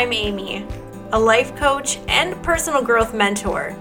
I'm 0.00 0.14
Amy, 0.14 0.66
a 1.12 1.20
life 1.20 1.54
coach 1.56 1.98
and 2.08 2.42
personal 2.42 2.82
growth 2.82 3.12
mentor. 3.12 3.76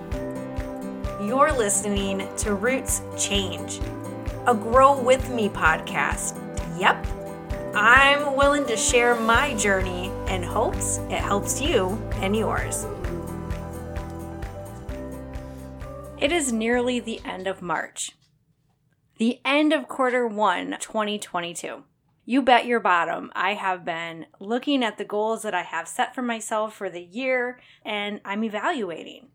You're 1.21 1.54
listening 1.54 2.27
to 2.39 2.55
Roots 2.55 3.02
Change, 3.18 3.79
a 4.45 4.54
Grow 4.54 5.02
With 5.02 5.29
Me 5.29 5.47
podcast. 5.47 6.36
Yep, 6.77 7.07
I'm 7.73 8.36
willing 8.36 8.66
to 8.66 8.75
share 8.75 9.16
my 9.16 9.55
journey 9.55 10.11
and 10.27 10.43
hopes 10.43 10.97
it 11.09 11.21
helps 11.21 11.61
you 11.61 11.91
and 12.16 12.36
yours. 12.36 12.86
It 16.17 16.33
is 16.33 16.51
nearly 16.51 16.99
the 16.99 17.21
end 17.23 17.47
of 17.47 17.61
March, 17.61 18.11
the 19.20 19.39
end 19.45 19.71
of 19.71 19.88
quarter 19.88 20.27
one, 20.27 20.75
2022 20.81 21.86
you 22.29 22.43
bet 22.43 22.67
your 22.67 22.79
bottom 22.79 23.31
I 23.33 23.55
have 23.55 23.83
been 23.83 24.27
looking 24.39 24.83
at 24.83 24.99
the 24.99 25.03
goals 25.03 25.41
that 25.41 25.55
I 25.55 25.63
have 25.63 25.88
set 25.88 26.13
for 26.13 26.21
myself 26.21 26.75
for 26.75 26.88
the 26.88 27.02
year 27.02 27.59
and 27.83 28.21
I'm 28.23 28.43
evaluating. 28.43 29.29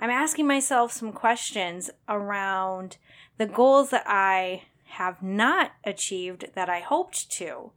I'm 0.00 0.10
asking 0.10 0.48
myself 0.48 0.90
some 0.90 1.12
questions 1.12 1.90
around 2.08 2.96
the 3.38 3.46
goals 3.46 3.90
that 3.90 4.02
I 4.04 4.64
have 4.86 5.22
not 5.22 5.74
achieved 5.84 6.46
that 6.56 6.68
I 6.68 6.80
hoped 6.80 7.30
to 7.36 7.70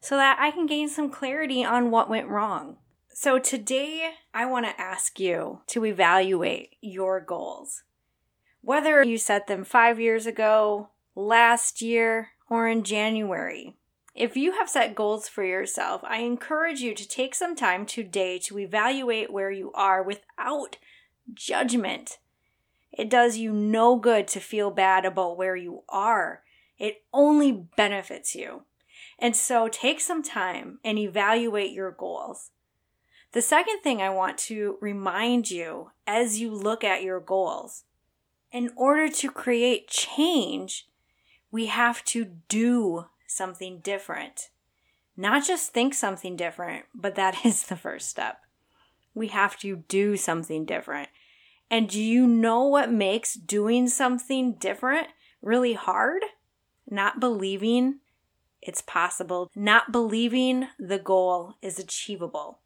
so 0.00 0.14
that 0.14 0.38
I 0.38 0.52
can 0.52 0.66
gain 0.66 0.88
some 0.88 1.10
clarity 1.10 1.64
on 1.64 1.90
what 1.90 2.08
went 2.08 2.28
wrong. 2.28 2.76
So 3.08 3.40
today 3.40 4.12
I 4.32 4.46
want 4.46 4.64
to 4.66 4.80
ask 4.80 5.18
you 5.18 5.62
to 5.66 5.84
evaluate 5.84 6.76
your 6.80 7.20
goals. 7.20 7.82
Whether 8.60 9.02
you 9.02 9.18
set 9.18 9.48
them 9.48 9.64
five 9.64 9.98
years 9.98 10.24
ago, 10.24 10.90
last 11.16 11.82
year, 11.82 12.28
or 12.52 12.68
in 12.68 12.84
January. 12.84 13.74
If 14.14 14.36
you 14.36 14.52
have 14.52 14.68
set 14.68 14.94
goals 14.94 15.26
for 15.26 15.42
yourself, 15.42 16.02
I 16.04 16.18
encourage 16.18 16.80
you 16.80 16.94
to 16.94 17.08
take 17.08 17.34
some 17.34 17.56
time 17.56 17.86
today 17.86 18.38
to 18.40 18.58
evaluate 18.58 19.32
where 19.32 19.50
you 19.50 19.72
are 19.72 20.02
without 20.02 20.76
judgment. 21.32 22.18
It 22.92 23.08
does 23.08 23.38
you 23.38 23.54
no 23.54 23.96
good 23.96 24.28
to 24.28 24.38
feel 24.38 24.70
bad 24.70 25.06
about 25.06 25.38
where 25.38 25.56
you 25.56 25.84
are. 25.88 26.42
It 26.78 27.04
only 27.10 27.68
benefits 27.74 28.34
you. 28.34 28.64
And 29.18 29.34
so 29.34 29.68
take 29.68 29.98
some 29.98 30.22
time 30.22 30.78
and 30.84 30.98
evaluate 30.98 31.70
your 31.72 31.90
goals. 31.90 32.50
The 33.32 33.40
second 33.40 33.80
thing 33.80 34.02
I 34.02 34.10
want 34.10 34.36
to 34.38 34.76
remind 34.82 35.50
you 35.50 35.92
as 36.06 36.38
you 36.38 36.52
look 36.52 36.84
at 36.84 37.02
your 37.02 37.18
goals, 37.18 37.84
in 38.50 38.70
order 38.76 39.08
to 39.08 39.30
create 39.30 39.88
change, 39.88 40.86
we 41.52 41.66
have 41.66 42.02
to 42.06 42.24
do 42.48 43.04
something 43.28 43.78
different. 43.78 44.48
Not 45.16 45.46
just 45.46 45.72
think 45.72 45.94
something 45.94 46.34
different, 46.34 46.86
but 46.92 47.14
that 47.14 47.36
is 47.46 47.64
the 47.64 47.76
first 47.76 48.08
step. 48.08 48.38
We 49.14 49.28
have 49.28 49.56
to 49.58 49.76
do 49.86 50.16
something 50.16 50.64
different. 50.64 51.10
And 51.70 51.88
do 51.88 52.00
you 52.02 52.26
know 52.26 52.64
what 52.64 52.90
makes 52.90 53.34
doing 53.34 53.88
something 53.88 54.54
different 54.54 55.08
really 55.40 55.74
hard? 55.74 56.22
Not 56.90 57.20
believing 57.20 58.00
it's 58.60 58.80
possible, 58.82 59.50
not 59.56 59.90
believing 59.90 60.68
the 60.78 60.98
goal 60.98 61.54
is 61.60 61.78
achievable. 61.78 62.60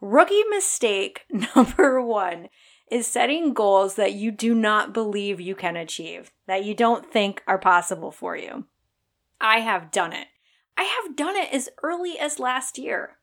Rookie 0.00 0.44
mistake 0.48 1.22
number 1.54 2.00
one 2.00 2.48
is 2.90 3.06
setting 3.06 3.54
goals 3.54 3.94
that 3.94 4.14
you 4.14 4.30
do 4.30 4.54
not 4.54 4.92
believe 4.92 5.40
you 5.40 5.54
can 5.54 5.76
achieve, 5.76 6.32
that 6.46 6.64
you 6.64 6.74
don't 6.74 7.10
think 7.10 7.42
are 7.46 7.58
possible 7.58 8.10
for 8.10 8.36
you. 8.36 8.66
I 9.40 9.60
have 9.60 9.90
done 9.90 10.12
it. 10.12 10.28
I 10.76 10.82
have 10.82 11.16
done 11.16 11.36
it 11.36 11.52
as 11.52 11.68
early 11.82 12.18
as 12.18 12.38
last 12.38 12.78
year. 12.78 13.16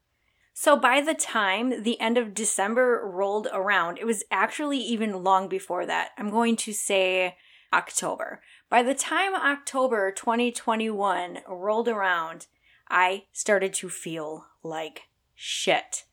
So 0.54 0.76
by 0.76 1.02
the 1.02 1.14
time 1.14 1.84
the 1.84 2.00
end 2.00 2.18
of 2.18 2.34
December 2.34 3.02
rolled 3.04 3.48
around, 3.54 4.00
it 4.00 4.06
was 4.06 4.24
actually 4.32 4.80
even 4.80 5.24
long 5.24 5.48
before 5.48 5.86
that. 5.86 6.10
I'm 6.18 6.32
going 6.32 6.56
to 6.58 6.74
say 6.74 7.36
October. 7.72 8.42
By 8.70 8.84
the 8.84 8.96
time 8.96 9.36
October 9.36 10.12
2021 10.12 11.40
rolled 11.48 11.88
around, 11.88 12.48
I 12.90 13.26
started 13.34 13.74
to 13.76 13.90
feel 13.90 14.46
like 14.64 15.04
shit. 15.36 16.06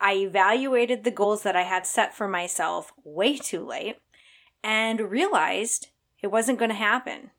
I 0.00 0.14
evaluated 0.14 1.04
the 1.04 1.10
goals 1.10 1.42
that 1.42 1.56
I 1.56 1.62
had 1.62 1.86
set 1.86 2.14
for 2.14 2.28
myself 2.28 2.92
way 3.04 3.36
too 3.36 3.64
late 3.64 3.96
and 4.62 5.00
realized 5.00 5.88
it 6.22 6.28
wasn't 6.28 6.58
going 6.58 6.70
to 6.70 6.76
happen. 6.76 7.30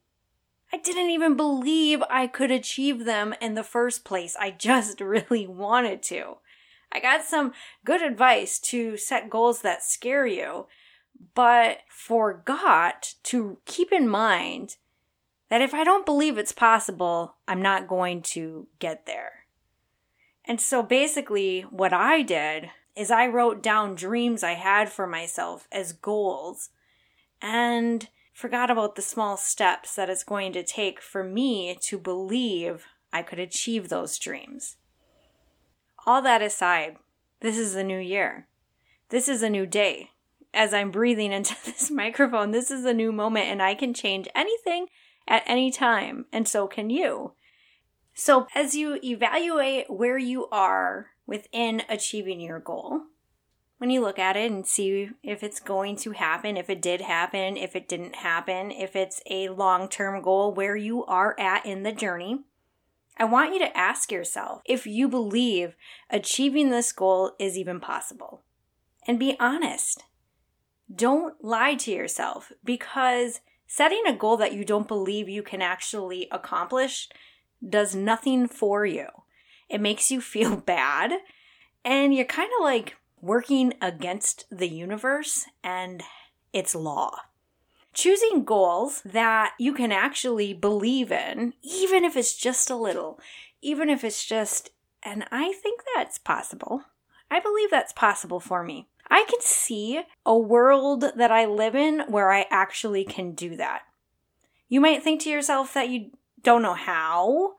I 0.72 0.78
didn't 0.78 1.10
even 1.10 1.36
believe 1.36 2.02
I 2.10 2.28
could 2.28 2.52
achieve 2.52 3.06
them 3.06 3.34
in 3.40 3.56
the 3.56 3.64
first 3.64 4.04
place. 4.04 4.36
I 4.40 4.52
just 4.52 5.00
really 5.02 5.48
wanted 5.48 6.04
to. 6.04 6.38
I 6.92 7.00
got 7.00 7.24
some 7.24 7.54
good 7.84 8.02
advice 8.02 8.60
to 8.60 8.98
set 8.98 9.30
goals 9.30 9.62
that 9.62 9.84
scare 9.84 10.26
you, 10.26 10.68
but 11.34 11.80
forgot 11.90 13.16
to 13.24 13.58
keep 13.66 13.92
in 13.92 14.08
mind 14.08 14.78
that 15.50 15.62
if 15.62 15.74
I 15.74 15.84
don't 15.84 16.06
believe 16.06 16.38
it's 16.38 16.52
possible, 16.52 17.36
I'm 17.48 17.62
not 17.62 17.88
going 17.88 18.22
to 18.24 18.68
get 18.80 19.06
there. 19.06 19.45
And 20.48 20.62
so 20.62 20.84
basically, 20.84 21.62
what 21.62 21.94
I 21.94 22.22
did 22.22 22.70
is 22.96 23.12
I 23.12 23.28
wrote 23.28 23.62
down 23.62 23.96
dreams 23.96 24.44
I 24.44 24.54
had 24.54 24.92
for 24.92 25.08
myself 25.08 25.68
as 25.72 25.92
goals 25.92 26.70
and 27.42 28.08
forgot 28.34 28.70
about 28.70 28.96
the 28.96 29.02
small 29.02 29.38
steps 29.38 29.96
that 29.96 30.10
it's 30.10 30.24
going 30.24 30.54
to 30.54 30.64
take 30.64 31.02
for 31.02 31.24
me 31.24 31.78
to 31.88 31.98
believe 31.98 32.86
I 33.12 33.22
could 33.22 33.40
achieve 33.40 33.90
those 33.90 34.18
dreams. 34.18 34.78
All 36.06 36.22
that 36.22 36.42
aside, 36.42 36.98
this 37.40 37.58
is 37.58 37.76
a 37.76 37.84
new 37.84 38.00
year. 38.00 38.48
This 39.10 39.28
is 39.28 39.42
a 39.42 39.50
new 39.50 39.66
day. 39.66 40.12
As 40.54 40.74
I'm 40.74 40.92
breathing 40.92 41.32
into 41.32 41.56
this 41.66 41.90
microphone, 41.90 42.52
this 42.52 42.70
is 42.70 42.86
a 42.86 42.94
new 42.94 43.12
moment 43.12 43.48
and 43.48 43.62
I 43.62 43.76
can 43.76 43.94
change 43.94 44.28
anything 44.36 44.88
at 45.28 45.44
any 45.48 45.72
time, 45.72 46.26
and 46.32 46.48
so 46.48 46.68
can 46.68 46.90
you. 46.90 47.34
So, 48.18 48.48
as 48.56 48.76
you 48.76 48.98
evaluate 49.04 49.90
where 49.90 50.18
you 50.18 50.48
are 50.48 51.08
within 51.28 51.84
achieving 51.90 52.40
your 52.40 52.60
goal, 52.60 53.02
when 53.78 53.90
you 53.90 54.00
look 54.00 54.18
at 54.18 54.38
it 54.38 54.50
and 54.50 54.66
see 54.66 55.10
if 55.22 55.44
it's 55.44 55.60
going 55.60 55.98
to 55.98 56.12
happen, 56.12 56.56
if 56.56 56.70
it 56.70 56.82
did 56.82 57.02
happen, 57.02 57.58
if 57.58 57.76
it 57.76 57.90
didn't 57.90 58.16
happen, 58.16 58.72
if 58.72 58.96
it's 58.96 59.22
a 59.30 59.50
long 59.50 59.90
term 59.90 60.22
goal, 60.22 60.54
where 60.54 60.78
you 60.78 61.04
are 61.04 61.36
at 61.38 61.66
in 61.66 61.84
the 61.84 61.92
journey, 61.92 62.40
I 63.18 63.26
want 63.26 63.54
you 63.54 63.60
to 63.60 63.78
ask 63.78 64.14
yourself 64.14 64.62
if 64.64 64.88
you 64.88 65.10
believe 65.10 65.76
achieving 66.10 66.70
this 66.70 66.94
goal 66.94 67.34
is 67.38 67.58
even 67.58 67.82
possible. 67.82 68.44
And 69.06 69.20
be 69.20 69.36
honest. 69.42 70.04
Don't 70.94 71.44
lie 71.44 71.76
to 71.76 71.92
yourself 71.92 72.54
because 72.64 73.42
setting 73.68 74.04
a 74.08 74.16
goal 74.16 74.38
that 74.38 74.54
you 74.54 74.64
don't 74.64 74.88
believe 74.88 75.28
you 75.28 75.44
can 75.44 75.62
actually 75.62 76.30
accomplish 76.32 77.10
does 77.70 77.96
nothing 77.96 78.48
for 78.48 78.86
you. 78.86 79.08
It 79.70 79.82
makes 79.82 80.12
you 80.12 80.22
feel 80.22 80.56
bad, 80.66 81.14
and 81.84 82.14
you're 82.14 82.26
kind 82.26 82.50
of 82.60 82.64
like 82.64 82.96
working 83.22 83.74
against 83.82 84.46
the 84.52 84.68
universe 84.70 85.46
and 85.64 86.04
its 86.54 86.76
law. 86.76 87.18
Choosing 87.94 88.44
goals 88.44 89.02
that 89.06 89.54
you 89.58 89.74
can 89.74 89.92
actually 89.92 90.54
believe 90.54 91.12
in, 91.12 91.54
even 91.64 92.04
if 92.04 92.16
it's 92.18 92.36
just 92.36 92.70
a 92.70 92.76
little, 92.76 93.20
even 93.62 93.90
if 93.90 94.04
it's 94.04 94.26
just, 94.26 94.70
and 95.02 95.26
I 95.32 95.54
think 95.54 95.82
that's 95.96 96.18
possible. 96.18 96.84
I 97.32 97.40
believe 97.40 97.72
that's 97.72 97.94
possible 97.94 98.40
for 98.40 98.64
me. 98.64 98.88
I 99.10 99.26
can 99.30 99.42
see 99.42 100.02
a 100.26 100.38
world 100.38 101.06
that 101.16 101.32
I 101.32 101.46
live 101.46 101.76
in 101.76 102.02
where 102.08 102.32
I 102.32 102.48
actually 102.50 103.06
can 103.06 103.34
do 103.34 103.56
that. 103.56 103.84
You 104.68 104.82
might 104.82 105.04
think 105.04 105.22
to 105.22 105.30
yourself 105.30 105.74
that 105.74 105.90
you 105.90 106.12
don't 106.42 106.62
know 106.62 106.74
how, 106.74 107.54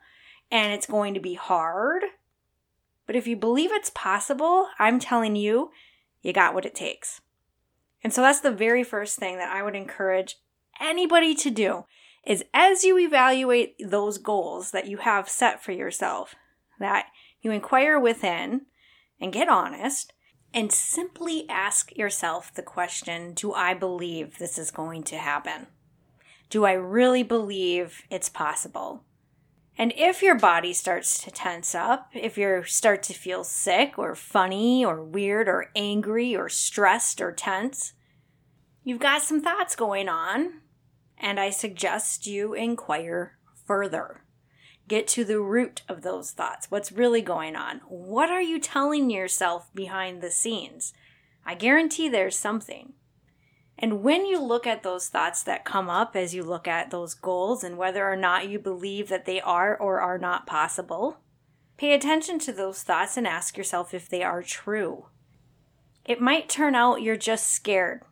and 0.50 0.72
it's 0.72 0.86
going 0.86 1.14
to 1.14 1.20
be 1.20 1.34
hard. 1.34 2.02
But 3.06 3.16
if 3.16 3.26
you 3.26 3.36
believe 3.36 3.70
it's 3.72 3.90
possible, 3.90 4.68
I'm 4.78 4.98
telling 4.98 5.36
you, 5.36 5.70
you 6.22 6.32
got 6.32 6.54
what 6.54 6.66
it 6.66 6.74
takes. 6.74 7.20
And 8.02 8.12
so 8.12 8.20
that's 8.20 8.40
the 8.40 8.50
very 8.50 8.84
first 8.84 9.18
thing 9.18 9.36
that 9.36 9.52
I 9.52 9.62
would 9.62 9.74
encourage 9.74 10.36
anybody 10.80 11.34
to 11.36 11.50
do 11.50 11.84
is 12.26 12.44
as 12.52 12.84
you 12.84 12.98
evaluate 12.98 13.76
those 13.78 14.18
goals 14.18 14.72
that 14.72 14.88
you 14.88 14.98
have 14.98 15.28
set 15.28 15.62
for 15.62 15.72
yourself, 15.72 16.34
that 16.80 17.06
you 17.40 17.52
inquire 17.52 17.98
within 17.98 18.62
and 19.20 19.32
get 19.32 19.48
honest 19.48 20.12
and 20.52 20.72
simply 20.72 21.48
ask 21.48 21.96
yourself 21.96 22.52
the 22.54 22.62
question 22.62 23.34
Do 23.34 23.52
I 23.52 23.74
believe 23.74 24.38
this 24.38 24.58
is 24.58 24.70
going 24.70 25.04
to 25.04 25.16
happen? 25.16 25.68
Do 26.50 26.64
I 26.64 26.72
really 26.72 27.22
believe 27.22 28.02
it's 28.10 28.28
possible? 28.28 29.04
And 29.78 29.92
if 29.96 30.22
your 30.22 30.38
body 30.38 30.72
starts 30.72 31.22
to 31.24 31.30
tense 31.30 31.74
up, 31.74 32.08
if 32.14 32.38
you 32.38 32.62
start 32.64 33.02
to 33.04 33.12
feel 33.12 33.44
sick 33.44 33.98
or 33.98 34.14
funny 34.14 34.84
or 34.84 35.04
weird 35.04 35.48
or 35.48 35.70
angry 35.76 36.34
or 36.34 36.48
stressed 36.48 37.20
or 37.20 37.30
tense, 37.32 37.92
you've 38.82 39.00
got 39.00 39.22
some 39.22 39.42
thoughts 39.42 39.76
going 39.76 40.08
on, 40.08 40.60
and 41.18 41.38
I 41.38 41.50
suggest 41.50 42.26
you 42.26 42.54
inquire 42.54 43.36
further. 43.66 44.22
Get 44.88 45.08
to 45.08 45.24
the 45.24 45.40
root 45.40 45.82
of 45.88 46.02
those 46.02 46.30
thoughts. 46.30 46.70
What's 46.70 46.92
really 46.92 47.20
going 47.20 47.56
on? 47.56 47.80
What 47.88 48.30
are 48.30 48.42
you 48.42 48.58
telling 48.58 49.10
yourself 49.10 49.68
behind 49.74 50.22
the 50.22 50.30
scenes? 50.30 50.94
I 51.44 51.54
guarantee 51.54 52.08
there's 52.08 52.38
something. 52.38 52.94
And 53.78 54.02
when 54.02 54.24
you 54.24 54.40
look 54.40 54.66
at 54.66 54.82
those 54.82 55.08
thoughts 55.08 55.42
that 55.42 55.64
come 55.64 55.90
up 55.90 56.16
as 56.16 56.34
you 56.34 56.42
look 56.42 56.66
at 56.66 56.90
those 56.90 57.14
goals 57.14 57.62
and 57.62 57.76
whether 57.76 58.10
or 58.10 58.16
not 58.16 58.48
you 58.48 58.58
believe 58.58 59.08
that 59.08 59.26
they 59.26 59.40
are 59.40 59.76
or 59.76 60.00
are 60.00 60.18
not 60.18 60.46
possible, 60.46 61.18
pay 61.76 61.92
attention 61.92 62.38
to 62.40 62.52
those 62.52 62.82
thoughts 62.82 63.16
and 63.16 63.26
ask 63.26 63.56
yourself 63.56 63.92
if 63.92 64.08
they 64.08 64.22
are 64.22 64.42
true. 64.42 65.06
It 66.06 66.20
might 66.20 66.48
turn 66.48 66.74
out 66.74 67.02
you're 67.02 67.16
just 67.16 67.48
scared. 67.48 68.02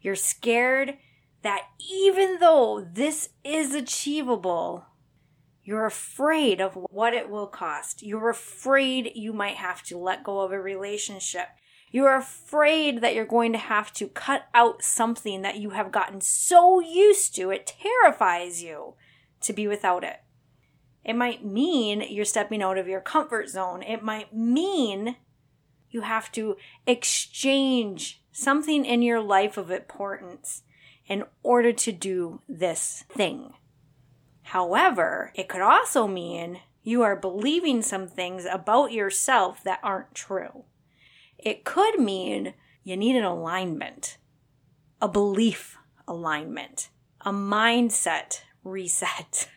You're 0.00 0.14
scared 0.14 0.98
that 1.42 1.68
even 1.90 2.38
though 2.38 2.86
this 2.92 3.30
is 3.42 3.74
achievable, 3.74 4.84
you're 5.64 5.86
afraid 5.86 6.60
of 6.60 6.74
what 6.90 7.14
it 7.14 7.30
will 7.30 7.46
cost. 7.46 8.02
You're 8.02 8.30
afraid 8.30 9.12
you 9.14 9.32
might 9.32 9.56
have 9.56 9.82
to 9.84 9.98
let 9.98 10.24
go 10.24 10.40
of 10.40 10.52
a 10.52 10.60
relationship. 10.60 11.48
You're 11.90 12.14
afraid 12.14 13.00
that 13.00 13.14
you're 13.14 13.24
going 13.24 13.52
to 13.52 13.58
have 13.58 13.92
to 13.94 14.08
cut 14.08 14.46
out 14.54 14.82
something 14.82 15.42
that 15.42 15.56
you 15.56 15.70
have 15.70 15.90
gotten 15.90 16.20
so 16.20 16.80
used 16.80 17.34
to, 17.34 17.50
it 17.50 17.74
terrifies 17.82 18.62
you 18.62 18.94
to 19.40 19.52
be 19.52 19.66
without 19.66 20.04
it. 20.04 20.20
It 21.04 21.16
might 21.16 21.44
mean 21.44 22.04
you're 22.08 22.24
stepping 22.24 22.62
out 22.62 22.78
of 22.78 22.86
your 22.86 23.00
comfort 23.00 23.48
zone. 23.48 23.82
It 23.82 24.02
might 24.02 24.34
mean 24.34 25.16
you 25.90 26.02
have 26.02 26.30
to 26.32 26.56
exchange 26.86 28.22
something 28.30 28.84
in 28.84 29.02
your 29.02 29.20
life 29.20 29.56
of 29.56 29.70
importance 29.70 30.62
in 31.06 31.24
order 31.42 31.72
to 31.72 31.90
do 31.90 32.40
this 32.48 33.04
thing. 33.08 33.54
However, 34.42 35.32
it 35.34 35.48
could 35.48 35.62
also 35.62 36.06
mean 36.06 36.60
you 36.82 37.02
are 37.02 37.16
believing 37.16 37.82
some 37.82 38.06
things 38.06 38.46
about 38.50 38.92
yourself 38.92 39.64
that 39.64 39.80
aren't 39.82 40.14
true. 40.14 40.64
It 41.42 41.64
could 41.64 41.98
mean 41.98 42.54
you 42.84 42.96
need 42.96 43.16
an 43.16 43.24
alignment, 43.24 44.18
a 45.00 45.08
belief 45.08 45.78
alignment, 46.06 46.90
a 47.22 47.32
mindset 47.32 48.42
reset, 48.64 49.48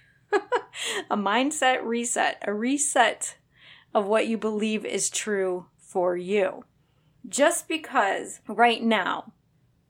a 1.10 1.18
mindset 1.18 1.84
reset, 1.84 2.42
a 2.46 2.54
reset 2.54 3.38
of 3.94 4.06
what 4.06 4.28
you 4.28 4.38
believe 4.38 4.86
is 4.86 5.10
true 5.10 5.68
for 5.78 6.16
you. 6.16 6.64
Just 7.28 7.68
because 7.68 8.40
right 8.48 8.82
now 8.82 9.34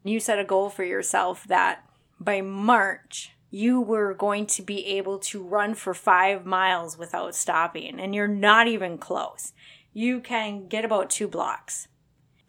you 0.03 0.19
set 0.19 0.39
a 0.39 0.43
goal 0.43 0.69
for 0.69 0.83
yourself 0.83 1.45
that 1.47 1.83
by 2.19 2.41
March 2.41 3.31
you 3.49 3.79
were 3.79 4.13
going 4.15 4.47
to 4.47 4.63
be 4.63 4.85
able 4.85 5.19
to 5.19 5.43
run 5.43 5.75
for 5.75 5.93
five 5.93 6.43
miles 6.43 6.97
without 6.97 7.35
stopping, 7.35 7.99
and 7.99 8.15
you're 8.15 8.27
not 8.27 8.67
even 8.67 8.97
close 8.97 9.53
you 9.93 10.19
can 10.19 10.67
get 10.67 10.83
about 10.83 11.09
two 11.09 11.27
blocks. 11.27 11.87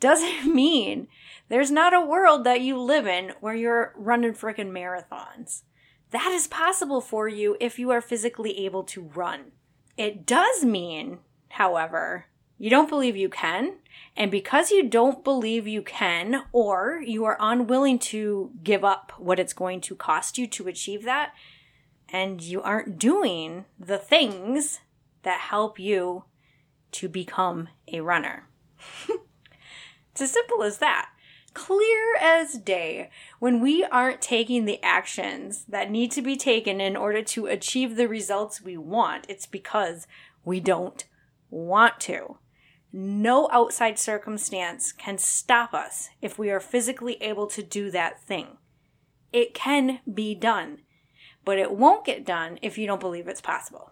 Doesn't 0.00 0.52
mean 0.54 1.08
there's 1.48 1.70
not 1.70 1.94
a 1.94 2.00
world 2.00 2.44
that 2.44 2.60
you 2.60 2.80
live 2.80 3.06
in 3.06 3.32
where 3.40 3.54
you're 3.54 3.92
running 3.96 4.32
freaking 4.32 4.70
marathons. 4.70 5.62
That 6.10 6.32
is 6.32 6.46
possible 6.46 7.00
for 7.00 7.28
you 7.28 7.56
if 7.60 7.78
you 7.78 7.90
are 7.90 8.00
physically 8.00 8.64
able 8.64 8.84
to 8.84 9.02
run. 9.02 9.52
It 9.96 10.26
does 10.26 10.64
mean, 10.64 11.18
however, 11.48 12.26
you 12.58 12.70
don't 12.70 12.88
believe 12.88 13.16
you 13.16 13.28
can. 13.28 13.74
And 14.16 14.30
because 14.30 14.70
you 14.70 14.88
don't 14.88 15.24
believe 15.24 15.66
you 15.66 15.82
can, 15.82 16.44
or 16.52 17.02
you 17.04 17.24
are 17.24 17.36
unwilling 17.40 17.98
to 18.00 18.52
give 18.62 18.84
up 18.84 19.12
what 19.18 19.40
it's 19.40 19.52
going 19.52 19.80
to 19.82 19.96
cost 19.96 20.38
you 20.38 20.46
to 20.48 20.68
achieve 20.68 21.02
that, 21.04 21.32
and 22.08 22.40
you 22.40 22.62
aren't 22.62 22.98
doing 22.98 23.64
the 23.78 23.98
things 23.98 24.80
that 25.24 25.40
help 25.40 25.80
you 25.80 26.24
to 26.94 27.08
become 27.08 27.68
a 27.92 28.00
runner. 28.00 28.48
it's 30.12 30.20
as 30.20 30.32
simple 30.32 30.62
as 30.62 30.78
that. 30.78 31.10
Clear 31.52 32.16
as 32.20 32.54
day. 32.54 33.10
When 33.38 33.60
we 33.60 33.84
aren't 33.84 34.20
taking 34.20 34.64
the 34.64 34.82
actions 34.82 35.64
that 35.66 35.90
need 35.90 36.10
to 36.12 36.22
be 36.22 36.36
taken 36.36 36.80
in 36.80 36.96
order 36.96 37.22
to 37.22 37.46
achieve 37.46 37.96
the 37.96 38.08
results 38.08 38.62
we 38.62 38.76
want, 38.76 39.26
it's 39.28 39.46
because 39.46 40.06
we 40.44 40.60
don't 40.60 41.04
want 41.50 42.00
to. 42.00 42.38
No 42.92 43.48
outside 43.50 43.98
circumstance 43.98 44.92
can 44.92 45.18
stop 45.18 45.74
us 45.74 46.10
if 46.22 46.38
we 46.38 46.50
are 46.50 46.60
physically 46.60 47.20
able 47.20 47.48
to 47.48 47.62
do 47.62 47.90
that 47.90 48.22
thing. 48.22 48.58
It 49.32 49.52
can 49.52 49.98
be 50.12 50.34
done, 50.36 50.78
but 51.44 51.58
it 51.58 51.72
won't 51.72 52.06
get 52.06 52.24
done 52.24 52.58
if 52.62 52.78
you 52.78 52.86
don't 52.86 53.00
believe 53.00 53.26
it's 53.26 53.40
possible. 53.40 53.90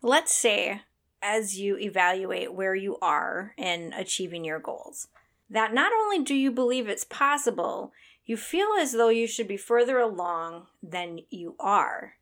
Let's 0.00 0.34
say 0.34 0.82
as 1.22 1.58
you 1.58 1.76
evaluate 1.78 2.54
where 2.54 2.74
you 2.74 2.96
are 3.02 3.54
in 3.56 3.92
achieving 3.92 4.44
your 4.44 4.58
goals. 4.58 5.08
That 5.48 5.74
not 5.74 5.92
only 5.92 6.22
do 6.22 6.34
you 6.34 6.50
believe 6.50 6.88
it's 6.88 7.04
possible, 7.04 7.92
you 8.24 8.36
feel 8.36 8.68
as 8.78 8.92
though 8.92 9.08
you 9.08 9.26
should 9.26 9.48
be 9.48 9.56
further 9.56 9.98
along 9.98 10.66
than 10.82 11.20
you 11.30 11.56
are. 11.58 12.14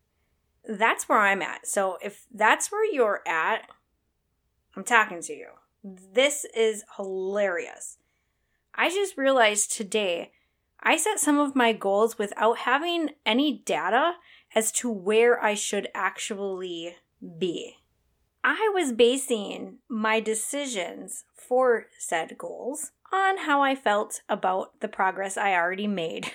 That's 0.67 1.09
where 1.09 1.21
I'm 1.21 1.43
at. 1.43 1.67
So 1.67 1.99
if 2.03 2.27
that's 2.33 2.73
where 2.73 2.85
you're 2.85 3.23
at, 3.27 3.69
I'm 4.75 4.85
talking 4.85 5.21
to 5.23 5.33
you. 5.35 5.49
This 5.85 6.47
is 6.57 6.85
hilarious. 6.97 7.99
I 8.75 8.91
just 8.91 9.17
realized 9.17 9.73
today 9.73 10.33
I 10.81 10.97
set 10.97 11.19
some 11.19 11.39
of 11.39 11.57
my 11.57 11.73
goals 11.73 12.19
without 12.19 12.59
having 12.59 13.11
any 13.27 13.63
data 13.65 14.15
as 14.55 14.71
to 14.73 14.91
where 14.91 15.43
I 15.43 15.55
should 15.55 15.89
actually 15.95 16.97
be. 17.39 17.77
I 18.45 18.71
was 18.73 18.93
basing 18.93 19.79
my 19.89 20.21
decisions 20.21 21.25
for 21.35 21.87
said 21.99 22.39
goals 22.39 22.93
on 23.13 23.39
how 23.39 23.63
I 23.63 23.75
felt 23.75 24.23
about 24.29 24.81
the 24.81 24.89
progress 24.89 25.37
I 25.37 25.55
already 25.55 25.87
made. 25.87 26.31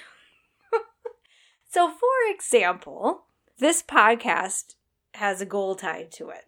so, 1.70 1.90
for 1.90 2.34
example, 2.34 3.24
this 3.60 3.82
podcast 3.82 4.76
has 5.16 5.42
a 5.42 5.46
goal 5.46 5.76
tied 5.76 6.12
to 6.14 6.30
it. 6.30 6.46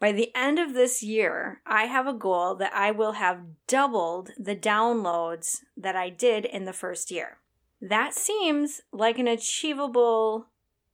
By 0.00 0.12
the 0.12 0.30
end 0.34 0.58
of 0.58 0.74
this 0.74 1.02
year, 1.02 1.60
I 1.66 1.84
have 1.86 2.06
a 2.06 2.12
goal 2.12 2.54
that 2.56 2.72
I 2.72 2.90
will 2.90 3.12
have 3.12 3.40
doubled 3.66 4.30
the 4.38 4.56
downloads 4.56 5.58
that 5.76 5.96
I 5.96 6.08
did 6.08 6.44
in 6.44 6.64
the 6.64 6.72
first 6.72 7.10
year. 7.10 7.38
That 7.80 8.14
seems 8.14 8.80
like 8.92 9.18
an 9.18 9.28
achievable 9.28 10.46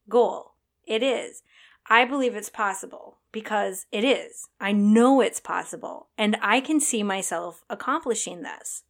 goal. 0.09 0.53
It 0.87 1.03
is. 1.03 1.43
I 1.89 2.05
believe 2.05 2.35
it's 2.35 2.49
possible 2.49 3.19
because 3.34 3.86
it 3.91 4.05
is. 4.05 4.48
I 4.60 4.70
know 4.70 5.20
it's 5.20 5.41
possible 5.41 6.06
and 6.17 6.36
I 6.41 6.60
can 6.60 6.79
see 6.79 7.03
myself 7.03 7.64
accomplishing 7.69 8.43
this. 8.43 8.84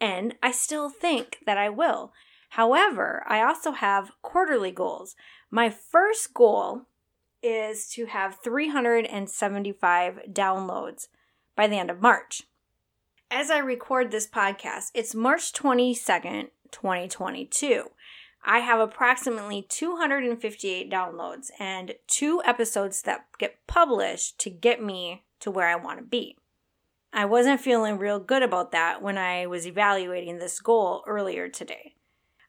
And 0.00 0.34
I 0.42 0.50
still 0.52 0.88
think 0.88 1.38
that 1.44 1.58
I 1.58 1.68
will. 1.68 2.12
However, 2.50 3.22
I 3.28 3.42
also 3.42 3.72
have 3.72 4.12
quarterly 4.22 4.70
goals. 4.70 5.16
My 5.50 5.68
first 5.68 6.32
goal 6.32 6.86
is 7.42 7.86
to 7.90 8.06
have 8.06 8.38
375 8.42 10.20
downloads 10.32 11.08
by 11.54 11.66
the 11.66 11.76
end 11.76 11.90
of 11.90 12.00
March. 12.00 12.42
As 13.30 13.50
I 13.50 13.58
record 13.58 14.10
this 14.10 14.26
podcast, 14.26 14.92
it's 14.94 15.14
March 15.14 15.52
22nd, 15.52 16.48
2022. 16.70 17.90
I 18.44 18.58
have 18.58 18.78
approximately 18.78 19.62
258 19.62 20.90
downloads 20.90 21.50
and 21.58 21.94
two 22.06 22.42
episodes 22.44 23.02
that 23.02 23.26
get 23.38 23.66
published 23.66 24.38
to 24.40 24.50
get 24.50 24.82
me 24.82 25.24
to 25.40 25.50
where 25.50 25.68
I 25.68 25.76
want 25.76 25.98
to 25.98 26.04
be. 26.04 26.36
I 27.10 27.24
wasn't 27.24 27.60
feeling 27.60 27.96
real 27.96 28.18
good 28.18 28.42
about 28.42 28.72
that 28.72 29.00
when 29.00 29.16
I 29.16 29.46
was 29.46 29.66
evaluating 29.66 30.38
this 30.38 30.60
goal 30.60 31.02
earlier 31.06 31.48
today. 31.48 31.94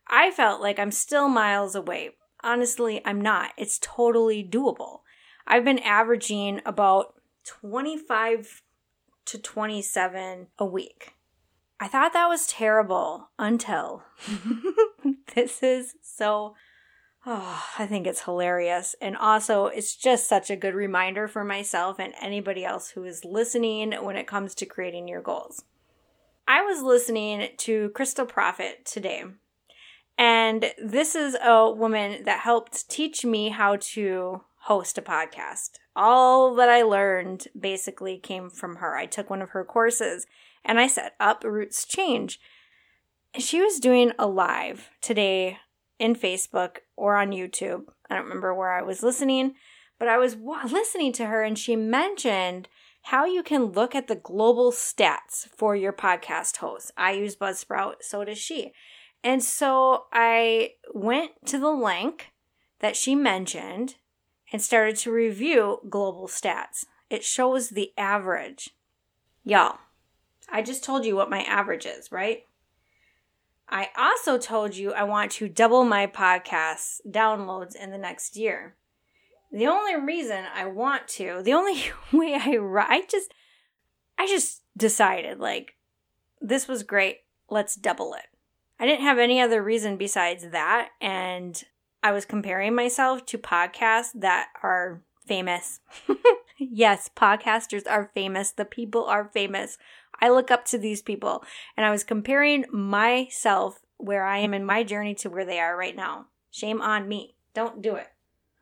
I 0.07 0.31
felt 0.31 0.61
like 0.61 0.79
I'm 0.79 0.91
still 0.91 1.29
miles 1.29 1.75
away. 1.75 2.11
Honestly, 2.43 3.01
I'm 3.05 3.21
not. 3.21 3.51
It's 3.57 3.79
totally 3.81 4.43
doable. 4.43 4.99
I've 5.47 5.63
been 5.63 5.79
averaging 5.79 6.61
about 6.65 7.15
25 7.45 8.63
to 9.25 9.37
27 9.37 10.47
a 10.59 10.65
week. 10.65 11.14
I 11.85 11.87
thought 11.87 12.13
that 12.13 12.29
was 12.29 12.47
terrible 12.47 13.29
until 13.37 14.01
this 15.35 15.61
is 15.61 15.93
so. 16.01 16.55
Oh, 17.27 17.63
I 17.77 17.85
think 17.85 18.07
it's 18.07 18.23
hilarious. 18.23 18.95
And 18.99 19.15
also, 19.15 19.67
it's 19.67 19.95
just 19.95 20.27
such 20.27 20.49
a 20.49 20.55
good 20.55 20.73
reminder 20.73 21.27
for 21.27 21.43
myself 21.43 21.99
and 21.99 22.15
anybody 22.19 22.65
else 22.65 22.89
who 22.89 23.03
is 23.03 23.23
listening 23.23 23.93
when 24.03 24.15
it 24.15 24.25
comes 24.25 24.55
to 24.55 24.65
creating 24.65 25.07
your 25.07 25.21
goals. 25.21 25.63
I 26.47 26.63
was 26.63 26.81
listening 26.81 27.49
to 27.55 27.91
Krystal 27.91 28.27
Proffitt 28.27 28.83
today, 28.83 29.23
and 30.17 30.73
this 30.83 31.13
is 31.13 31.37
a 31.39 31.69
woman 31.69 32.23
that 32.23 32.39
helped 32.39 32.89
teach 32.89 33.23
me 33.23 33.49
how 33.49 33.75
to 33.93 34.41
host 34.61 34.97
a 34.97 35.03
podcast. 35.03 35.73
All 35.95 36.55
that 36.55 36.67
I 36.69 36.81
learned 36.81 37.47
basically 37.57 38.17
came 38.17 38.49
from 38.49 38.77
her. 38.77 38.97
I 38.97 39.05
took 39.05 39.29
one 39.29 39.43
of 39.43 39.51
her 39.51 39.63
courses 39.63 40.25
and 40.65 40.79
I 40.79 40.87
said, 40.87 41.11
up 41.19 41.43
Roots 41.43 41.85
Change. 41.85 42.39
She 43.37 43.61
was 43.61 43.79
doing 43.79 44.11
a 44.17 44.27
live 44.27 44.89
today 45.01 45.59
in 45.99 46.15
Facebook 46.15 46.77
or 46.95 47.15
on 47.15 47.31
YouTube. 47.31 47.85
I 48.09 48.15
don't 48.15 48.23
remember 48.23 48.53
where 48.53 48.71
I 48.71 48.81
was 48.81 49.03
listening, 49.03 49.55
But 49.97 50.07
I 50.07 50.17
was 50.17 50.35
listening 50.35 51.13
to 51.13 51.27
her 51.27 51.43
and 51.43 51.57
she 51.57 51.75
mentioned 51.75 52.67
how 53.03 53.25
you 53.25 53.43
can 53.43 53.65
look 53.65 53.95
at 53.95 54.07
the 54.07 54.15
global 54.15 54.71
stats 54.71 55.47
for 55.55 55.75
your 55.75 55.93
podcast 55.93 56.57
host. 56.57 56.91
I 56.97 57.11
use 57.11 57.35
Buzzsprout, 57.35 57.95
so 58.01 58.23
does 58.25 58.37
she. 58.37 58.73
And 59.23 59.43
so 59.43 60.05
I 60.11 60.73
went 60.93 61.31
to 61.45 61.57
the 61.57 61.71
link 61.71 62.31
that 62.79 62.95
she 62.95 63.15
mentioned 63.15 63.95
and 64.51 64.61
started 64.61 64.97
to 64.97 65.11
review 65.11 65.79
global 65.89 66.27
stats. 66.27 66.85
It 67.09 67.23
shows 67.23 67.69
the 67.69 67.91
average. 67.97 68.71
Y'all, 69.43 69.77
I 70.49 70.61
just 70.61 70.83
told 70.83 71.05
you 71.05 71.15
what 71.15 71.29
my 71.29 71.41
average 71.43 71.85
is, 71.85 72.11
right? 72.11 72.43
I 73.67 73.89
also 73.97 74.37
told 74.37 74.75
you 74.75 74.93
I 74.93 75.03
want 75.03 75.31
to 75.33 75.49
double 75.49 75.83
my 75.85 76.07
podcast 76.07 77.01
downloads 77.09 77.75
in 77.75 77.91
the 77.91 77.97
next 77.97 78.37
year. 78.37 78.75
The 79.51 79.67
only 79.67 79.95
reason 79.95 80.45
I 80.53 80.65
want 80.65 81.07
to, 81.09 81.41
the 81.43 81.53
only 81.53 81.83
way 82.13 82.35
I 82.35 82.57
I 82.57 83.03
just 83.09 83.33
I 84.17 84.27
just 84.27 84.61
decided 84.77 85.39
like 85.39 85.75
this 86.41 86.67
was 86.67 86.83
great, 86.83 87.21
let's 87.49 87.75
double 87.75 88.13
it. 88.13 88.25
I 88.79 88.85
didn't 88.85 89.05
have 89.05 89.17
any 89.17 89.41
other 89.41 89.63
reason 89.63 89.97
besides 89.97 90.49
that 90.49 90.89
and 91.01 91.63
I 92.03 92.11
was 92.11 92.25
comparing 92.25 92.75
myself 92.75 93.25
to 93.27 93.37
podcasts 93.39 94.11
that 94.13 94.49
are 94.61 95.01
famous. 95.25 95.79
yes, 96.59 97.09
podcasters 97.15 97.83
are 97.89 98.11
famous. 98.13 98.51
The 98.51 98.65
people 98.65 99.05
are 99.05 99.29
famous. 99.33 99.77
I 100.19 100.29
look 100.29 100.51
up 100.51 100.65
to 100.65 100.77
these 100.77 101.01
people. 101.01 101.43
And 101.75 101.85
I 101.85 101.91
was 101.91 102.03
comparing 102.03 102.65
myself 102.71 103.79
where 103.97 104.25
I 104.25 104.39
am 104.39 104.53
in 104.53 104.65
my 104.65 104.83
journey 104.83 105.15
to 105.15 105.29
where 105.29 105.45
they 105.45 105.59
are 105.59 105.77
right 105.77 105.95
now. 105.95 106.27
Shame 106.51 106.81
on 106.81 107.07
me. 107.07 107.35
Don't 107.53 107.81
do 107.81 107.95
it. 107.95 108.07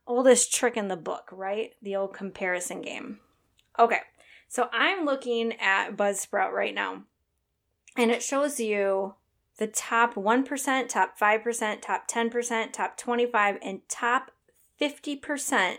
Oldest 0.06 0.54
trick 0.54 0.78
in 0.78 0.88
the 0.88 0.98
book, 0.98 1.30
right? 1.32 1.72
The 1.82 1.96
old 1.96 2.14
comparison 2.14 2.82
game. 2.82 3.20
Okay, 3.80 4.02
so 4.48 4.70
I'm 4.72 5.06
looking 5.06 5.54
at 5.60 5.98
Buzzsprout 5.98 6.52
right 6.52 6.76
now, 6.76 7.04
and 7.98 8.12
it 8.12 8.22
shows 8.22 8.60
you 8.60 9.16
the 9.58 9.66
top 9.66 10.14
1%, 10.14 10.90
top 10.90 11.18
5%, 11.20 11.82
top 11.82 12.08
10%, 12.08 12.74
top 12.74 12.98
25, 12.98 13.58
and 13.64 13.82
top 13.90 14.32
50% 14.80 15.78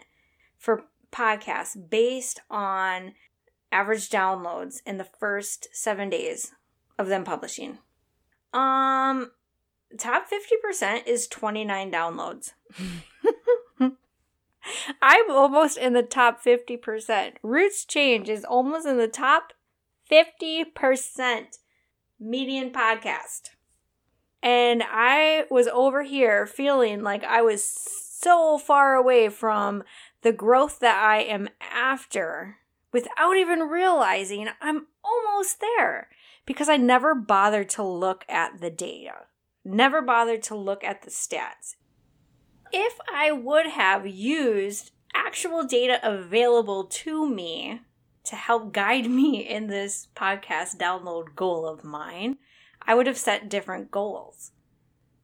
for 0.59 0.87
podcasts 1.13 1.77
based 1.89 2.41
on 2.51 3.13
average 3.75 4.09
downloads 4.09 4.81
in 4.87 4.99
the 4.99 5.05
first 5.05 5.67
seven 5.73 6.09
days 6.09 6.53
of 6.97 7.09
them 7.09 7.25
publishing. 7.25 7.79
Um, 8.53 9.33
top 9.99 10.27
50% 10.31 11.07
is 11.07 11.27
29 11.27 11.91
downloads. 11.91 12.53
I'm 15.03 15.31
almost 15.31 15.77
in 15.77 15.93
the 15.93 16.05
top 16.05 16.43
50%. 16.43 17.33
Roots 17.43 17.85
Change 17.85 18.29
is 18.29 18.45
almost 18.45 18.87
in 18.87 18.97
the 18.97 19.09
top 19.09 19.53
50% 20.11 21.59
median 22.21 22.71
podcast. 22.71 23.51
And 24.41 24.85
I 24.87 25.47
was 25.51 25.67
over 25.67 26.05
here 26.05 26.47
feeling 26.47 27.03
like 27.03 27.25
I 27.25 27.43
was 27.43 27.65
so 27.65 28.57
far 28.57 28.95
away 28.95 29.29
from 29.29 29.83
the 30.23 30.33
growth 30.33 30.79
that 30.79 31.03
I 31.03 31.23
am 31.23 31.49
after 31.61 32.59
without 32.95 33.37
even 33.37 33.59
realizing 33.59 34.49
I'm 34.61 34.87
almost 35.03 35.61
there 35.61 36.09
because 36.47 36.69
I 36.69 36.77
never 36.77 37.13
bothered 37.13 37.69
to 37.71 37.83
look 37.83 38.25
at 38.29 38.61
the 38.61 38.71
data, 38.71 39.27
never 39.65 40.01
bothered 40.01 40.45
to 40.45 40.55
look 40.55 40.85
at 40.85 41.03
the 41.03 41.11
stats. 41.11 41.75
If 42.73 42.97
I 43.13 43.33
would 43.33 43.67
have 43.67 44.07
used 44.07 44.93
actual 45.13 45.65
data 45.65 45.99
available 46.05 46.85
to 46.85 47.29
me 47.29 47.81
to 48.27 48.37
help 48.37 48.73
guide 48.73 49.11
me 49.11 49.41
in 49.41 49.67
this 49.67 50.07
podcast 50.15 50.77
download 50.77 51.35
goal 51.35 51.67
of 51.67 51.83
mine, 51.83 52.39
I 52.81 52.95
would 52.95 53.09
have 53.09 53.19
set 53.19 53.49
different 53.49 53.91
goals. 53.91 54.53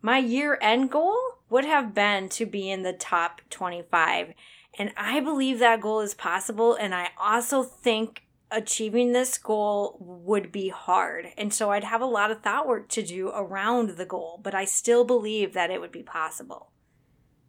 My 0.03 0.19
year 0.19 0.59
end 0.61 0.91
goal 0.91 1.17
would 1.49 1.67
have 1.67 1.95
been 1.95 2.29
to 2.31 2.47
be 2.47 2.69
in 2.69 2.83
the 2.83 2.93
top 2.93 3.43
25 3.49 4.35
and 4.79 4.93
I 4.97 5.21
believe 5.21 5.59
that 5.59 5.81
goal 5.81 6.01
is 6.01 6.15
possible. 6.15 6.75
And 6.75 6.95
I 6.95 7.09
also 7.19 7.63
think 7.63 8.27
achieving 8.51 9.13
this 9.13 9.39
goal 9.39 9.97
would 10.01 10.51
be 10.51 10.69
hard. 10.69 11.29
And 11.37 11.53
so 11.53 11.71
I'd 11.71 11.85
have 11.85 12.01
a 12.01 12.07
lot 12.07 12.31
of 12.31 12.43
thought 12.43 12.67
work 12.67 12.89
to 12.91 13.03
do 13.03 13.29
around 13.29 13.91
the 13.91 14.07
goal, 14.07 14.41
but 14.43 14.55
I 14.55 14.65
still 14.65 15.05
believe 15.05 15.53
that 15.55 15.71
it 15.71 15.81
would 15.81 15.93
be 15.93 16.03
possible. 16.03 16.71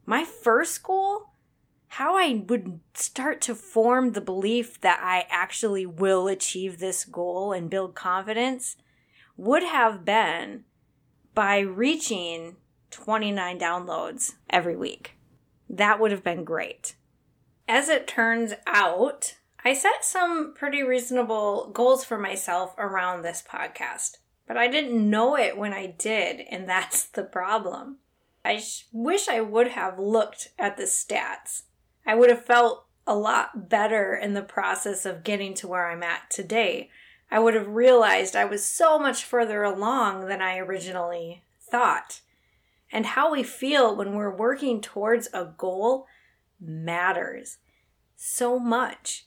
My 0.06 0.24
first 0.24 0.84
goal, 0.84 1.30
how 1.90 2.16
I 2.18 2.44
would 2.48 2.80
start 2.94 3.42
to 3.42 3.56
form 3.56 4.12
the 4.12 4.22
belief 4.22 4.80
that 4.82 5.00
I 5.02 5.26
actually 5.30 5.86
will 5.86 6.28
achieve 6.28 6.80
this 6.80 7.06
goal 7.06 7.52
and 7.52 7.70
build 7.70 7.96
confidence, 7.96 8.78
would 9.38 9.64
have 9.64 10.06
been 10.06 10.66
by 11.34 11.60
reaching 11.60 12.58
29 12.92 13.60
downloads 13.60 14.34
every 14.50 14.76
week. 14.76 15.18
That 15.70 16.00
would 16.00 16.12
have 16.12 16.24
been 16.24 16.44
great 16.44 16.96
as 17.72 17.88
it 17.88 18.06
turns 18.06 18.54
out, 18.68 19.36
I 19.64 19.74
set 19.74 20.04
some 20.04 20.54
pretty 20.54 20.84
reasonable 20.84 21.72
goals 21.74 22.04
for 22.04 22.18
myself 22.18 22.76
around 22.78 23.22
this 23.22 23.42
podcast, 23.42 24.18
but 24.46 24.58
I 24.58 24.68
didn't 24.68 25.10
know 25.10 25.38
it 25.38 25.58
when 25.58 25.72
I 25.72 25.86
did, 25.86 26.42
and 26.52 26.68
that's 26.70 27.06
the 27.06 27.24
problem. 27.24 28.00
I 28.44 28.58
sh- 28.58 28.88
wish 28.92 29.30
I 29.30 29.40
would 29.40 29.70
have 29.70 29.98
looked 29.98 30.50
at 30.60 30.76
the 30.76 30.84
stats. 30.84 31.64
I 32.06 32.14
would 32.14 32.30
have 32.30 32.44
felt 32.44 32.88
a 33.08 33.16
lot 33.16 33.70
better 33.70 34.16
in 34.16 34.34
the 34.34 34.42
process 34.42 35.06
of 35.06 35.24
getting 35.24 35.54
to 35.54 35.70
where 35.70 35.90
I'm 35.90 36.04
at 36.04 36.30
today. 36.30 36.90
I 37.32 37.40
would 37.40 37.54
have 37.54 37.70
realized 37.70 38.36
I 38.36 38.44
was 38.44 38.66
so 38.66 39.00
much 39.00 39.24
further 39.24 39.64
along 39.64 40.28
than 40.28 40.42
I 40.42 40.58
originally 40.58 41.44
thought. 41.62 42.20
And 42.92 43.06
how 43.06 43.32
we 43.32 43.44
feel 43.44 43.96
when 43.96 44.14
we're 44.14 44.36
working 44.36 44.82
towards 44.82 45.30
a 45.34 45.46
goal 45.46 46.06
matters 46.60 47.58
so 48.22 48.60
much. 48.60 49.26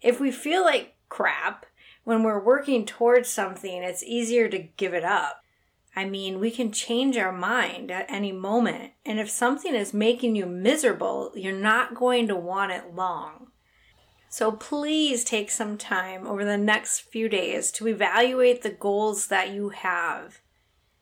If 0.00 0.20
we 0.20 0.30
feel 0.30 0.62
like 0.62 0.94
crap 1.08 1.66
when 2.04 2.22
we're 2.22 2.42
working 2.42 2.86
towards 2.86 3.28
something, 3.28 3.82
it's 3.82 4.04
easier 4.04 4.48
to 4.48 4.68
give 4.76 4.94
it 4.94 5.04
up. 5.04 5.42
I 5.96 6.04
mean, 6.04 6.38
we 6.38 6.50
can 6.50 6.70
change 6.70 7.16
our 7.16 7.32
mind 7.32 7.90
at 7.90 8.06
any 8.08 8.30
moment. 8.30 8.92
And 9.04 9.18
if 9.18 9.30
something 9.30 9.74
is 9.74 9.92
making 9.92 10.36
you 10.36 10.46
miserable, 10.46 11.32
you're 11.34 11.58
not 11.58 11.94
going 11.94 12.28
to 12.28 12.36
want 12.36 12.70
it 12.70 12.94
long. 12.94 13.48
So 14.28 14.52
please 14.52 15.24
take 15.24 15.50
some 15.50 15.78
time 15.78 16.26
over 16.26 16.44
the 16.44 16.58
next 16.58 17.00
few 17.00 17.28
days 17.28 17.72
to 17.72 17.88
evaluate 17.88 18.62
the 18.62 18.70
goals 18.70 19.28
that 19.28 19.50
you 19.50 19.70
have. 19.70 20.40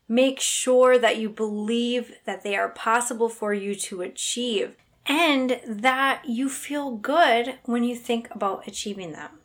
Make 0.09 0.39
sure 0.41 0.99
that 0.99 1.19
you 1.19 1.29
believe 1.29 2.15
that 2.25 2.43
they 2.43 2.57
are 2.57 2.69
possible 2.69 3.29
for 3.29 3.53
you 3.53 3.75
to 3.75 4.03
achieve 4.03 4.77
and 5.07 5.61
that 5.67 6.23
you 6.27 6.49
feel 6.49 6.97
good 6.97 7.59
when 7.65 7.85
you 7.85 7.95
think 7.95 8.29
about 8.31 8.67
achieving 8.67 9.13
them, 9.13 9.41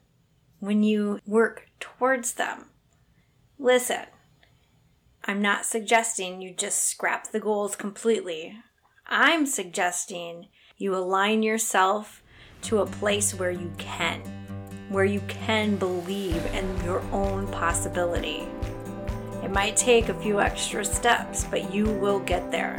when 0.60 0.84
you 0.84 1.20
work 1.26 1.70
towards 1.80 2.34
them. 2.34 2.66
Listen, 3.58 4.06
I'm 5.26 5.42
not 5.42 5.66
suggesting 5.66 6.42
you 6.42 6.54
just 6.54 6.86
scrap 6.86 7.32
the 7.32 7.40
goals 7.40 7.76
completely. 7.76 8.58
I'm 9.06 9.46
suggesting 9.46 10.48
you 10.78 10.96
align 10.96 11.44
yourself 11.44 12.24
to 12.64 12.80
a 12.80 12.86
place 12.86 13.34
where 13.34 13.52
you 13.52 13.72
can, 13.78 14.22
where 14.90 15.06
you 15.06 15.22
can 15.28 15.76
believe 15.76 16.46
in 16.54 16.84
your 16.86 17.02
own 17.12 17.48
possibility. 17.48 18.48
It 19.44 19.52
might 19.52 19.76
take 19.76 20.10
a 20.10 20.22
few 20.22 20.40
extra 20.40 20.86
steps, 20.86 21.44
but 21.44 21.74
you 21.74 21.86
will 21.86 22.20
get 22.20 22.50
there. 22.52 22.78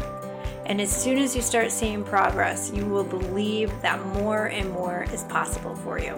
And 0.71 0.81
as 0.81 0.95
soon 0.95 1.19
as 1.19 1.35
you 1.35 1.43
start 1.43 1.73
seeing 1.73 2.05
progress, 2.05 2.71
you 2.73 2.87
will 2.87 3.03
believe 3.03 3.73
that 3.83 4.01
more 4.23 4.47
and 4.47 4.71
more 4.71 5.05
is 5.13 5.25
possible 5.25 5.75
for 5.75 5.99
you. 5.99 6.15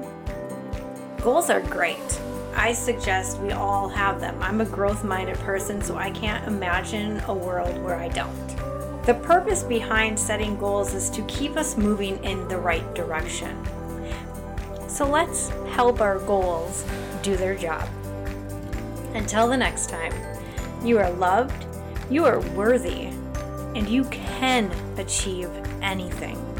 Goals 1.23 1.49
are 1.49 1.63
great. 1.63 2.21
I 2.55 2.75
suggest 2.75 3.39
we 3.39 3.53
all 3.53 3.89
have 3.89 4.21
them. 4.21 4.37
I'm 4.43 4.61
a 4.61 4.67
growth 4.67 5.05
minded 5.05 5.39
person, 5.39 5.81
so 5.81 5.97
I 5.97 6.11
can't 6.11 6.47
imagine 6.47 7.21
a 7.29 7.33
world 7.33 7.83
where 7.83 7.97
I 7.97 8.09
don't. 8.09 8.37
The 9.07 9.15
purpose 9.15 9.63
behind 9.63 10.21
setting 10.21 10.59
goals 10.59 10.93
is 10.93 11.09
to 11.09 11.23
keep 11.23 11.57
us 11.57 11.79
moving 11.79 12.23
in 12.23 12.47
the 12.49 12.59
right 12.59 12.95
direction. 12.95 13.57
So 14.87 15.09
let's 15.09 15.49
help 15.71 16.03
our 16.03 16.19
goals 16.19 16.85
do 17.23 17.37
their 17.37 17.57
job. 17.57 17.89
Until 19.15 19.49
the 19.49 19.57
next 19.57 19.89
time, 19.89 20.13
you 20.85 20.99
are 20.99 21.11
loved, 21.13 21.65
you 22.11 22.27
are 22.27 22.41
worthy, 22.51 23.13
and 23.75 23.89
you 23.89 24.05
can 24.05 24.71
achieve 24.99 25.51
anything. 25.83 26.52